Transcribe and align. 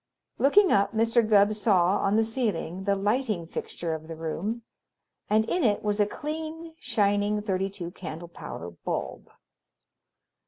Looking 0.39 0.71
up, 0.71 0.93
Mr. 0.95 1.21
Gubb 1.29 1.53
saw, 1.53 1.99
on 1.99 2.15
the 2.15 2.23
ceiling, 2.23 2.85
the 2.85 2.95
lighting 2.95 3.45
fixture 3.45 3.93
of 3.93 4.07
the 4.07 4.15
room, 4.15 4.63
and 5.29 5.45
in 5.47 5.63
it 5.63 5.83
was 5.83 5.99
a 5.99 6.07
clean, 6.07 6.73
shining 6.79 7.39
thirty 7.39 7.69
two 7.69 7.91
candle 7.91 8.27
power 8.27 8.71
bulb. 8.71 9.29